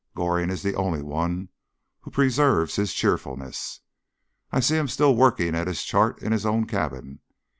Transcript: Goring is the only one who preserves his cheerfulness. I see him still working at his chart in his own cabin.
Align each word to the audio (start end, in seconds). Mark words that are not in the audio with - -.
Goring 0.15 0.49
is 0.49 0.63
the 0.63 0.73
only 0.75 1.03
one 1.03 1.49
who 1.99 2.09
preserves 2.09 2.75
his 2.75 2.91
cheerfulness. 2.91 3.81
I 4.51 4.59
see 4.59 4.75
him 4.77 4.87
still 4.87 5.15
working 5.15 5.53
at 5.53 5.67
his 5.67 5.83
chart 5.83 6.23
in 6.23 6.31
his 6.31 6.43
own 6.43 6.65
cabin. 6.65 7.19